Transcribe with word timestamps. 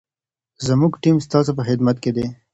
زموږ 0.67 0.93
ټیم 1.03 1.17
ستاسو 1.25 1.51
په 1.57 1.63
خدمت 1.67 1.97
کي 2.03 2.11
دی. 2.15 2.25